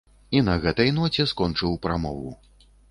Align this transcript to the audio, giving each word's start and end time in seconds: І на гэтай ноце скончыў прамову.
І 0.37 0.41
на 0.47 0.55
гэтай 0.63 0.89
ноце 0.97 1.29
скончыў 1.35 1.81
прамову. 1.87 2.39